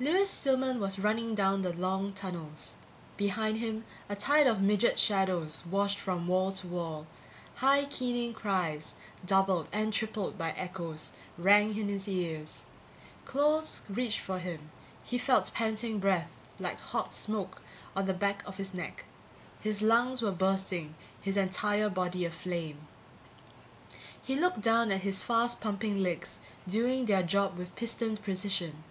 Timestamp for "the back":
18.06-18.42